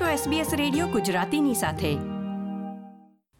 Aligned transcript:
છો 0.00 0.30
SBS 0.30 0.56
radio 0.56 0.86
ગુજરાતીની 0.86 1.54
સાથે. 1.54 1.94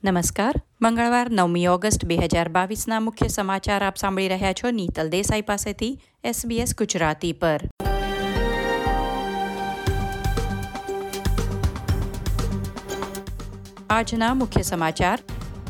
નમસ્કાર. 0.05 0.55
મંગળવાર 0.83 1.31
નવમી 1.31 1.67
ઓગસ્ટ 1.67 2.05
બે 2.05 2.17
હજાર 2.17 2.49
બાવીસના 2.49 3.01
મુખ્ય 3.01 3.29
સમાચાર 3.29 3.85
આપ 3.85 3.97
સાંભળી 3.97 4.29
રહ્યા 4.29 4.53
છો 4.53 4.71
નીતલ 4.71 5.11
દેસાઈ 5.11 5.41
પાસેથી 5.41 6.03
SBS 6.27 6.75
ગુજરાતી 6.79 7.33
પર. 7.33 7.61
આજના 13.91 14.35
મુખ્ય 14.35 14.63
સમાચાર. 14.63 15.19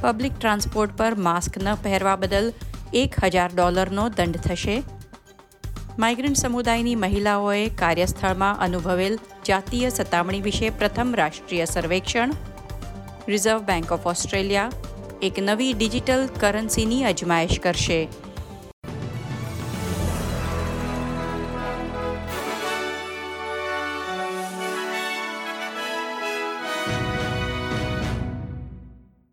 પબ્લિક 0.01 0.33
ટ્રાન્સપોર્ટ 0.39 0.97
પર 0.97 1.15
માસ્ક 1.15 1.63
ન 1.63 1.75
પહેરવા 1.75 2.17
બદલ 2.17 2.53
એક 2.95 3.25
હજાર 3.25 3.51
ડોલરનો 3.55 4.09
દંડ 4.09 4.37
થશે. 4.37 4.83
માઇગ્રન્ટ 5.99 6.37
સમુદાયની 6.37 6.95
મહિલાઓએ 6.95 7.69
કાર્યસ્થળમાં 7.69 8.59
અનુભવેલ 8.59 9.19
જાતીય 9.47 9.89
સતામણી 9.89 10.41
વિશે 10.41 10.71
પ્રથમ 10.71 11.15
રાષ્ટ્રીય 11.17 11.65
સર્વેક્ષણ. 11.65 12.33
રિઝર્વ 13.29 13.59
બેંક 13.59 13.93
ઓફ 13.93 14.07
ઓસ્ટ્રેલિયા 14.07 14.71
એક 15.23 15.33
નવી 15.39 15.73
ડિજિટલ 15.73 16.29
કરન્સીની 16.41 17.05
અજમાયશ 17.05 17.61
કરશે. 17.61 18.09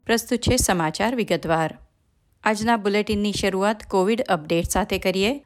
પ્રસ્તુત 0.05 0.39
છે 0.39 0.57
સમાચાર 0.57 1.16
વિગતવાર. 1.16 1.77
આજના 2.43 2.77
બુલેટિનની 2.77 3.33
શરૂઆત 3.33 3.88
કોવિડ 3.89 4.21
અપડેટ 4.21 4.66
સાથે 4.66 4.97
કરીએ. 4.97 5.43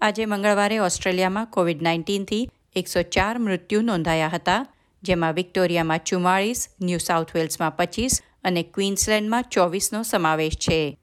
આજે 0.00 0.26
મંગળવારે 0.26 0.78
ઓસ્ટ્રેલિયામાં 0.78 1.46
કોવિડ 1.46 1.82
નાઇન્ટીનથી 1.82 2.48
એકસો 2.76 3.02
ચાર 3.02 3.38
મૃત્યુ 3.38 3.80
નોંધાયા 3.80 4.28
હતા, 4.28 4.66
જેમાં 5.02 5.34
વિક્ટોરિયામાં 5.34 5.98
ચુમ્માળીસ 5.98 6.68
ન્યૂ 6.82 6.98
સાઉથ 6.98 7.36
વેલ્સમાં 7.36 7.76
પચીસ 7.76 8.22
અને 8.44 8.62
ક્વીન્સલેન્ડમાં 8.62 9.42
ચોવીસનો 9.42 10.02
સમાવેશ 10.02 10.52
છે. 10.52 10.98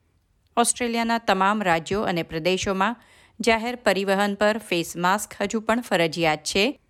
ઓસ્ટ્રેલિયાના 0.56 1.18
તમામ 1.18 1.62
રાજ્યો 1.62 2.02
અને 2.02 2.22
પ્રદેશોમાં 2.22 2.96
જાહેર 3.40 3.76
પરિવહન 3.76 4.34
પર 4.34 4.58
ફેસ 4.58 4.96
માસ્ક 4.96 5.42
હજુ 5.42 5.60
પણ 5.60 5.80
ફરજિયાત 5.80 6.38
છે. 6.38 6.80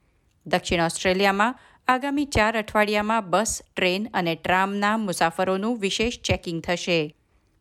દક્ષિણ 0.47 0.83
ઓસ્ટ્રેલિયામાં 0.83 1.55
આગામી 1.89 2.25
ચાર 2.25 2.59
અઠવાડિયામાં 2.59 3.31
બસ, 3.31 3.63
ટ્રેન 3.77 4.09
અને 4.15 4.35
ટ્રામના 4.35 4.97
મુસાફરોનું 4.97 5.81
વિશેષ 5.81 6.19
ચેકિંગ 6.19 6.63
થશે. 6.63 7.15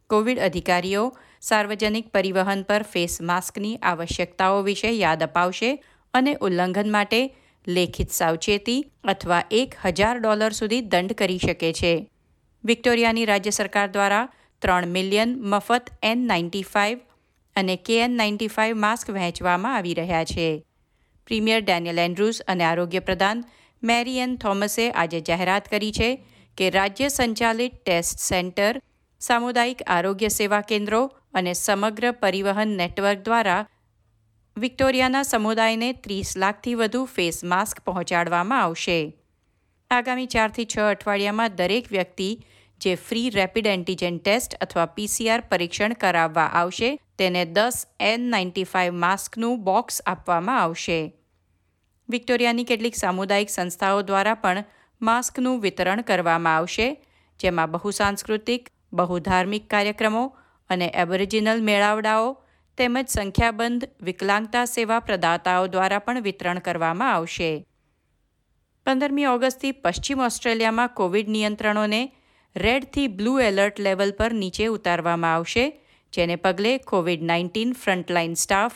કોવિડ 0.10 0.40
અધિકારીઓ 0.40 1.18
સાર્વજનિક 1.42 2.08
પરિવહન 2.08 2.64
પર 2.64 2.84
ફેસ 2.84 3.22
માસ્કની 3.22 3.78
આવશ્યકતાઓ 3.78 4.62
વિશે 4.62 4.92
યાદ 4.92 5.23
અપાવશે 5.23 5.84
અને 6.14 6.38
ઉલ્લંઘન 6.42 6.92
માટે 6.92 7.36
લેખિત 7.68 8.12
સાવચેતી 8.12 8.86
અથવા 9.04 9.44
એક 9.52 9.76
હજાર 9.86 10.20
ડોલર 10.20 10.52
સુધી 10.52 10.82
દંડ 10.82 11.14
કરી 11.14 11.38
શકે 11.38 11.74
છે. 11.74 12.08
વિક્ટોરિયાની 12.64 13.26
રાજ્ય 13.26 13.50
સરકાર 13.50 13.88
દ્વારા 13.88 14.30
ત્રણ 14.62 14.88
મિલિયન 14.88 15.36
મફત 15.42 15.90
એન 16.04 16.26
નાઇન્ટી 16.28 16.64
ફાઇવ 16.64 16.98
અને 17.56 17.76
કે 17.76 18.00
એન 18.00 18.12
નાઇન્ટી 18.12 18.48
ફાઇવ 18.48 18.76
માસ્ક 18.76 19.10
વહેંચવામાં 19.10 19.76
આવી 19.76 19.94
રહ્યા 19.94 20.24
છે. 20.24 20.64
પ્રીમિયર 21.26 21.62
ડેનિયલ 21.62 22.00
એન્ડ્રુસ 22.00 22.42
અને 22.48 22.64
આરોગ્ય 22.64 23.00
પ્રધાન 23.00 23.46
મેરી 23.84 24.20
એન 24.20 24.38
થોમસે 24.38 24.90
આજે 24.90 25.22
જાહેરાત 25.22 25.68
કરી 25.68 25.92
છે 25.92 26.10
કે 26.58 26.70
રાજ્ય 26.70 27.08
સંચાલિત 27.08 27.74
ટેસ્ટ 27.86 28.20
સેન્ટર, 28.20 28.82
સામુદાયિક 29.20 29.82
આરોગ્ય 29.88 30.28
સેવા 30.28 30.62
કેન્દ્રો 30.62 31.12
અને 31.34 31.54
સમગ્ર 31.54 32.12
પરિવહન 32.12 32.68
નેટવર્ક 32.68 33.26
દ્વારા 33.26 33.68
વિક્ટોરિયાના 34.62 35.24
સમુદાયને 35.24 35.88
ત્રીસ 36.04 36.30
લાખથી 36.44 36.76
વધુ 36.76 37.00
ફેસ 37.16 37.38
માસ્ક 37.52 37.82
પહોંચાડવામાં 37.88 38.62
આવશે. 38.62 38.96
આગામી 39.92 40.30
ચારથી 40.36 40.66
છ 40.66 40.80
અઠવાડિયામાં 40.84 41.58
દરેક 41.60 41.90
વ્યક્તિ 41.92 42.30
જે 42.82 42.94
ફ્રી 43.08 43.30
રેપિડ 43.30 43.70
એન્ટીજેન 43.73 44.17
ટેસ્ટ 44.20 44.56
અથવા 44.62 44.86
પીસીઆર 44.96 45.44
પરીક્ષણ 45.52 45.94
કરાવવા 45.94 46.48
આવશે, 46.62 46.90
તેને 47.17 47.44
દસ 47.58 47.78
એન 48.00 48.26
નાઇન્ટી 48.30 48.64
ફાઇવ 48.64 48.98
માસ્કનું 49.04 49.62
બોક્સ 49.64 50.02
આપવામાં 50.06 50.60
આવશે. 50.62 50.98
વિક્ટોરિયાની 52.10 52.67
કેટલીક 52.72 53.00
સામુદાયિક 53.04 53.50
સંસ્થાઓ 53.50 54.02
દ્વારા 54.02 54.36
પણ 54.44 54.66
માસ્કનું 55.02 55.62
વિતરણ 55.62 56.02
કરવામાં 56.02 56.56
આવશે, 56.56 56.90
જેમાં 57.40 57.72
બહુસાંસ્કૃતિક, 57.72 58.73
બહુધાર્મિક 58.94 59.70
કાર્યક્રમો 59.70 60.26
અને 60.70 60.92
એબોરિજિનલ 61.06 61.66
મેળાવડાઓ 61.72 62.28
તેમજ 62.77 63.08
સંખ્યાબંધ 63.08 63.86
વિકલાંગતા 64.02 64.65
સેવા 64.65 64.99
પ્રદાતાઓ 64.99 65.67
દ્વારા 65.67 65.99
પણ 65.99 66.21
વિતરણ 66.21 66.60
કરવામાં 66.60 67.14
આવશે. 67.14 67.65
પંદરમી 68.86 69.26
ઓગસ્ટથી 69.26 69.71
પશ્ચિમ 69.71 70.20
ઓસ્ટ્રેલિયામાં 70.20 70.87
કોવિડ 70.87 71.30
નિયંત્રણોને 71.30 72.11
રેડથી 72.55 73.08
બ્લુ 73.08 73.39
એલર્ટ 73.39 73.80
લેવલ 73.80 74.11
પર 74.11 74.33
નીચે 74.33 74.66
ઉતારવામાં 74.66 75.36
આવશે, 75.36 75.82
જેને 76.14 76.36
પગલે 76.36 76.77
કોવિડ 76.77 77.23
નાઇન્ટીન 77.23 77.73
ફ્રન્ટલાઇન 77.73 78.33
સ્ટાફ 78.33 78.71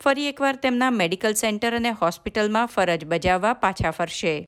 ફરી 0.00 0.28
એકવાર 0.28 0.56
તેમના 0.56 0.90
મેડિકલ 0.90 1.32
સેન્ટર 1.32 1.76
અને 1.76 1.90
હોસ્પિટલમાં 1.90 2.66
ફરજ 2.66 3.04
બજાવવા 3.04 3.52
પાછા 3.52 3.90
ફરશે. 3.90 4.46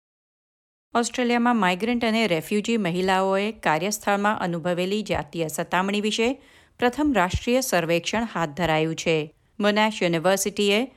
ઓસ્ટ્રેલિયામાં 0.95 1.57
માઇગ્રન્ટ 1.57 2.05
અને 2.05 2.27
રેફ્યુજી 2.27 2.77
મહિલાઓએ 2.77 3.53
કાર્યસ્થળમાં 3.53 4.41
અનુભવેલી 4.41 5.03
જાતીય 5.03 5.49
સતામણી 5.49 6.01
વિશે 6.01 6.43
પ્રથમ 6.81 7.13
રાષ્ટ્રીય 7.13 7.61
સર્વેક્ષણ 7.61 8.25
હાથ 8.25 8.51
ધરાયું 8.51 8.95
છે. 8.95 9.35
મોનાશ 9.59 10.03
યુનિવર્સિટીએ 10.03 10.93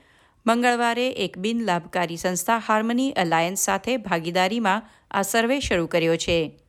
મંગળવારે 0.46 1.08
એક 1.10 1.38
બિન 1.38 1.66
લાભકારી 1.66 2.18
સંસ્થા 2.18 2.58
હાર્મની 2.58 3.12
અલાયન્સ 3.12 3.60
સાથે 3.60 3.98
ભાગીદારીમાં 3.98 4.90
આ 5.12 5.22
સર્વે 5.22 5.60
શરૂ 5.60 5.88
કર્યો 5.88 6.16
છે, 6.16 6.60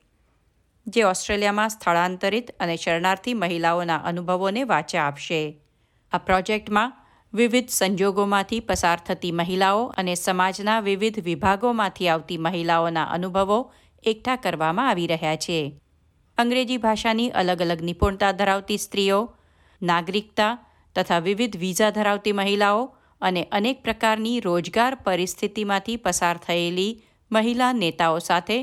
જે 0.87 1.03
ઓસ્ટ્રેલિયામાં 1.03 1.69
સ્થળાંતરિત 1.69 2.55
અને 2.59 2.77
શરણાર્થી 2.77 3.33
મહિલાઓના 3.33 3.95
અનુભવોને 3.95 4.63
વાચા 4.63 5.01
આપશે. 5.01 5.61
આ 6.11 6.17
પ્રોજેક્ટમાં 6.17 6.93
વિવિધ 7.33 7.69
સંજોગોમાંથી 7.69 8.59
પસાર 8.59 8.99
થતી 9.07 9.31
મહિલાઓ 9.31 9.85
અને 9.85 10.15
સમાજના 10.15 10.79
વિવિધ 10.79 11.19
વિભાગોમાંથી 11.19 12.07
આવતી 12.07 12.37
મહિલાઓના 12.37 13.03
અનુભવો 13.03 13.73
એકઠા 14.03 14.35
કરવામાં 14.35 14.89
આવી 14.89 15.07
રહ્યા 15.07 15.35
છે. 15.35 15.80
અંગ્રેજી 16.41 16.77
ભાષાની 16.77 17.29
અલગ 17.29 17.61
અલગ 17.61 17.81
નિપુણતા 17.81 18.31
ધરાવતી 18.31 18.77
સ્ત્રીઓ, 18.77 19.19
નાગરિકતા 19.81 20.51
તથા 20.95 21.19
વિવિધ 21.19 21.57
વિઝા 21.57 21.89
ધરાવતી 21.89 22.31
મહિલાઓ 22.31 22.83
અને 23.21 23.43
અનેક 23.51 23.83
પ્રકારની 23.83 24.39
રોજગાર 24.39 24.95
પરિસ્થિતિમાંથી 24.95 25.97
પસાર 25.97 26.37
થયેલી 26.37 26.91
મહિલા 27.31 27.73
નેતાઓ 27.73 28.19
સાથે 28.19 28.57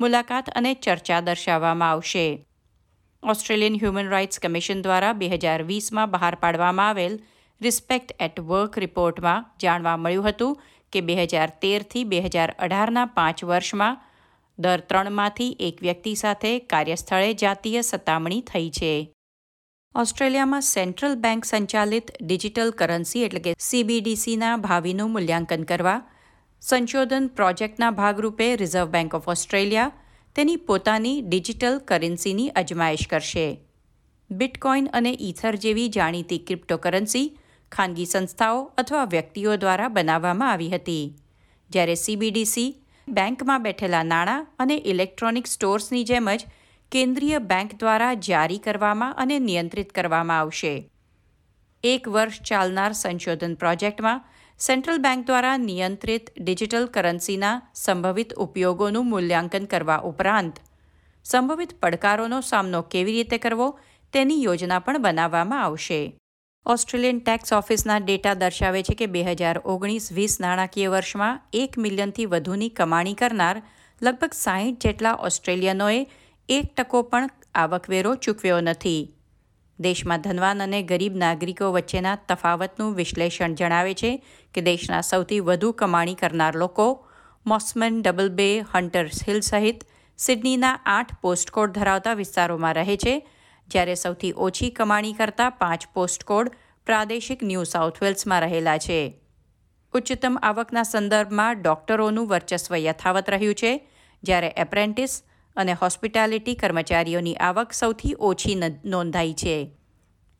મુલાકાત 0.00 0.50
અને 0.54 0.74
ચર્ચા 0.74 1.20
દર્શાવવામાં 1.20 1.90
આવશે. 1.90 2.46
ઓસ્ટ્રેલિયન 3.22 3.74
હ્યુમન 3.74 4.08
રાઇટ્સ 4.08 4.38
કમિશન 4.38 4.82
દ્વારા 4.82 5.12
બે 5.12 5.28
હજાર 5.28 5.62
વીસમાં 5.62 6.10
બહાર 6.10 6.34
પાડવામાં 6.34 6.88
આવેલ 6.88 7.18
રિસ્પેક્ટ 7.60 8.16
એટ 8.20 8.40
વર્ક 8.40 8.78
રિપોર્ટમાં 8.78 9.46
જાણવા 9.62 9.96
મળ્યું 9.96 10.28
હતું 10.28 10.58
કે 10.92 11.00
બે 11.00 11.14
હજાર 11.22 11.50
તેરથી 11.62 12.04
બે 12.04 12.20
હજાર 12.20 12.50
અઢારના 12.58 13.04
પાંચ 13.04 13.44
વર્ષમાં 13.44 14.02
દર 14.58 14.80
ત્રણમાંથી 14.80 15.56
એક 15.60 15.82
વ્યક્તિ 15.82 16.14
સાથે 16.14 16.58
કાર્યસ્થળે 16.58 17.34
જાતીય 17.34 17.80
સતામણી 17.80 18.40
થઈ 18.40 18.70
છે. 18.70 19.14
ઓસ્ટ્રેલિયામાં 19.94 20.60
સેન્ટ્રલ 20.60 21.14
બેંક 21.14 21.44
સંચાલિત 21.44 22.10
ડિજિટલ 22.22 22.70
કરન્સી 22.70 23.22
એટલે 23.22 23.40
કે 23.40 23.54
સીબીડીસીના 23.58 24.56
ભાવિનું 24.56 25.10
મૂલ્યાંકન 25.10 25.62
કરવા, 25.62 26.02
સંશોધન 26.60 27.26
પ્રોજેક્ટના 27.26 27.90
ભાગરૂપે 27.90 28.56
રિઝર્વ 28.56 28.86
બેંક 28.86 29.14
ઓફ 29.14 29.28
ઓસ્ટ્રેલિયા 29.28 29.92
તેની 30.36 30.56
પોતાની 30.56 31.20
ડિજિટલ 31.20 31.78
કરન્સીની 31.78 32.48
અજમાયશ 32.48 33.08
કરશે. 33.08 33.60
બિટકોઇન 34.30 34.88
અને 34.92 35.16
ઇથર 35.20 35.54
જેવી 35.54 35.88
જાણીતી 35.88 36.38
ક્રિપ્ટોકરન્સી 36.38 37.38
ખાનગી 37.72 38.06
સંસ્થાઓ 38.06 38.72
અથવા 38.78 39.04
વ્યક્તિઓ 39.04 39.56
દ્વારા 39.56 39.88
બનાવવામાં 39.88 40.52
આવી 40.52 40.70
હતી. 40.70 41.14
જ્યારે 41.70 41.94
સીબીડીસી 41.94 42.83
બેંકમાં 43.08 43.62
બેઠેલા 43.62 44.02
નાણાં 44.02 44.46
અને 44.58 44.76
ઇલેક્ટ્રોનિક 44.84 45.46
સ્ટોર્સની 45.46 46.04
જેમ 46.04 46.28
જ 46.28 46.46
કેન્દ્રીય 46.92 47.38
બેંક 47.38 47.78
દ્વારા 47.78 48.14
જારી 48.14 48.58
કરવામાં 48.58 49.16
અને 49.16 49.38
નિયંત્રિત 49.38 49.92
કરવામાં 49.92 50.38
આવશે. 50.38 50.74
એક 51.84 52.08
વર્ષ 52.08 52.40
ચાલનાર 52.40 52.92
સંશોધન 52.92 53.54
પ્રોજેક્ટમાં 53.54 54.24
સેન્ટ્રલ 54.60 54.98
બેંક 54.98 55.26
દ્વારા 55.26 55.56
નિયંત્રિત 55.58 56.30
ડિજિટલ 56.40 56.86
કરન્સીના 56.86 57.62
સંભવિત 57.74 58.32
ઉપયોગોનું 58.36 59.06
મૂલ્યાંકન 59.06 59.66
કરવા 59.66 60.00
ઉપરાંત 60.00 60.60
સંભવિત 61.24 61.80
પડકારોનો 61.80 62.40
સામનો 62.40 62.82
કેવી 62.82 63.12
રીતે 63.12 63.38
કરવો 63.38 63.68
તેની 64.12 64.42
યોજના 64.42 64.78
પણ 64.78 65.02
બનાવવામાં 65.02 65.62
આવશે. 65.62 66.00
ઓસ્ટ્રેલિયન 66.66 67.18
ટેક્સ 67.18 67.52
ઓફિસના 67.52 67.98
ડેટા 67.98 68.34
દર્શાવે 68.34 68.82
છે 68.82 68.94
કે 68.94 69.06
બે 69.06 69.22
હજાર 69.22 69.58
ઓગણીસ 69.58 70.12
વીસ 70.12 70.40
નાણાકીય 70.40 70.88
વર્ષમાં 70.88 71.40
એક 71.52 71.78
મિલિયનથી 71.78 72.26
વધુની 72.26 72.68
કમાણી 72.68 73.14
કરનાર 73.14 73.62
લગભગ 74.02 74.30
સાહીઠ 74.32 74.76
જેટલા 74.80 75.12
ઓસ્ટ્રેલિયનોએ 75.12 76.06
એક 76.48 76.74
ટકો 76.76 77.02
પણ 77.02 77.30
આવકવેરો 77.54 78.14
ચૂકવ્યો 78.14 78.60
નથી. 78.60 79.14
દેશમાં 79.80 80.20
ધનવાન 80.20 80.62
અને 80.62 80.82
ગરીબ 80.82 81.16
નાગરિકો 81.16 81.72
વચ્ચેના 81.72 82.18
તફાવતનું 82.28 82.94
વિશ્લેષણ 82.94 83.54
જણાવે 83.54 83.94
છે 83.94 84.24
કે 84.54 84.60
દેશના 84.60 85.00
સૌથી 85.00 85.40
વધુ 85.40 85.72
કમાણી 85.72 86.14
કરનાર 86.14 86.56
લોકો 86.56 87.06
Mosman 87.46 88.02
Double 88.02 88.28
Bay 88.28 88.60
Hunters 88.60 89.28
Hill 89.28 89.40
સહિત 89.40 89.84
સિડનીના 90.18 90.80
આઠ 90.86 91.14
પોસ્ટકોડ 91.20 91.70
ધરાવતા 91.70 92.14
વિસ્તારોમાં 92.14 92.74
રહે 92.74 92.96
છે 92.96 93.28
જ્યારે 93.68 93.94
સૌથી 93.94 94.32
ઓછી 94.36 94.70
કમાણી 94.70 95.12
કરતા 95.12 95.50
પાંચ 95.50 95.86
પોસ્ટકોડ 95.94 96.48
પ્રાદેશિક 96.86 97.42
ન્યૂ 97.42 97.64
સાઉથ 97.64 98.02
વેલ્સમાં 98.02 98.40
રહેલા 98.40 98.78
છે. 98.78 99.20
ઉચ્ચતમ 99.94 100.38
આવકના 100.42 100.82
સંદર્ભમાં 100.82 101.62
ડોક્ટરોનું 101.62 102.28
વર્ચસ્વ 102.28 102.76
યથાવત 102.76 103.30
રહ્યું 103.30 103.54
છે, 103.54 103.88
જ્યારે 104.22 104.54
એપ્રેન્ટિસ 104.56 105.22
અને 105.56 105.72
હોસ્પિટાલિટી 105.72 106.54
કર્મચારીઓની 106.54 107.34
આવક 107.34 107.72
સૌથી 107.72 108.14
ઓછી 108.18 108.60
નોંધાઈ 108.84 109.34
છે. 109.34 109.56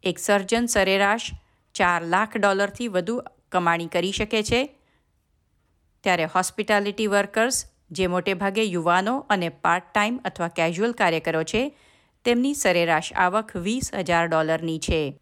એક 0.03 0.19
સર્જન 0.19 0.67
સરેરાશ 0.67 1.31
ચાર 1.75 2.03
લાખ 2.03 2.37
ડોલરથી 2.37 2.89
વધુ 2.89 3.23
કમાણી 3.53 3.87
કરી 3.87 4.13
શકે 4.13 4.43
છે. 4.43 4.61
ત્યારે 6.05 6.25
હોસ્પિટાલિટી 6.25 7.07
વર્કર્સ, 7.07 7.67
જે 7.91 8.07
મોટેભાગે 8.07 8.63
યુવાનો 8.63 9.19
અને 9.31 9.49
પાર્ટ 9.49 9.85
ટાઈમ 9.95 10.21
અથવા 10.25 10.49
કેઝ્યુઅલ 10.49 10.93
કાર્યકરો 10.93 11.43
છે 11.43 11.79
તેમની 12.25 12.55
સરેરાશ 12.55 13.13
આવક 13.13 13.57
વીસ 13.57 13.95
હજાર 13.95 14.27
ડોલરની 14.27 14.79
છે. 14.79 15.19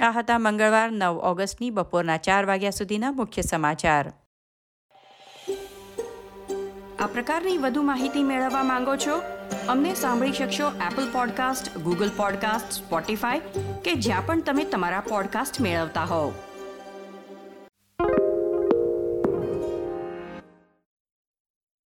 આ 0.00 0.10
હતા 0.10 0.38
મંગળવાર 0.38 0.90
નવ 0.90 1.18
ઓગસ્ટની 1.18 1.70
બપોરના 1.70 2.16
ચાર 2.16 2.46
વાગ્યા 2.46 2.70
સુધીના 2.70 3.12
મુખ્ય 3.12 3.42
સમાચાર. 3.42 4.12
આ 6.98 7.06
પ્રકારની 7.06 7.58
વધુ 7.58 7.82
માહિતી 7.82 8.22
મેળવવા 8.22 8.62
માંગો 8.62 8.96
છો? 8.96 9.22
અમને 9.68 9.94
સાંભળી 9.94 10.32
શકશો 10.32 10.68
Apple 10.68 11.12
podcast 11.12 11.78
Google 11.78 12.10
podcast 12.16 12.72
Spotify 12.72 13.40
કે 13.84 13.94
જ્યાં 13.94 14.26
પણ 14.26 14.40
તમે 14.40 14.64
તમારા 14.64 15.00
પોડકાસ્ટ 15.00 15.60
મેળવતા 15.60 16.04
હોવ. 16.04 16.32